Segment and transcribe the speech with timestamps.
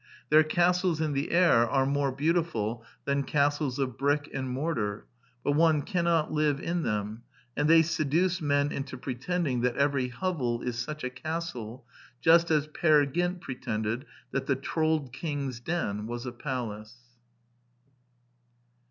[0.31, 5.05] Their castles in the air are more beautiful than castles of brick and mortar;
[5.43, 7.21] but one cannot live in them;
[7.55, 11.85] and they seduce men into pretending that every hovel is such a castle,
[12.19, 16.95] just as Peer Gynt pretended that the Trold king's den was a palace.